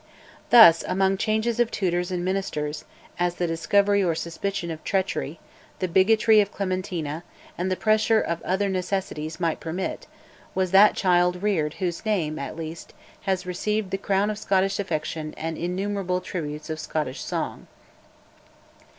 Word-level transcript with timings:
Thus, 0.49 0.83
among 0.87 1.17
changes 1.17 1.59
of 1.59 1.69
tutors 1.69 2.09
and 2.09 2.25
ministers, 2.25 2.85
as 3.19 3.35
the 3.35 3.45
discovery 3.45 4.03
or 4.03 4.15
suspicion 4.15 4.71
of 4.71 4.83
treachery, 4.83 5.39
the 5.77 5.87
bigotry 5.87 6.41
of 6.41 6.51
Clementina, 6.51 7.23
and 7.55 7.69
the 7.69 7.75
pressure 7.75 8.19
of 8.19 8.41
other 8.41 8.67
necessities 8.67 9.39
might 9.39 9.59
permit, 9.59 10.07
was 10.55 10.71
that 10.71 10.95
child 10.95 11.43
reared 11.43 11.75
whose 11.75 12.03
name, 12.03 12.39
at 12.39 12.55
least, 12.55 12.95
has 13.27 13.45
received 13.45 13.91
the 13.91 13.99
crown 13.99 14.31
of 14.31 14.39
Scottish 14.39 14.79
affection 14.79 15.35
and 15.37 15.55
innumerable 15.55 16.19
tributes 16.19 16.71
of 16.71 16.79
Scottish 16.79 17.21
song. 17.23 17.67